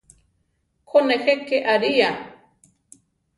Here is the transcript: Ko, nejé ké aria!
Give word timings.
Ko, 0.91 0.99
nejé 1.09 1.33
ké 1.51 1.57
aria! 1.75 2.09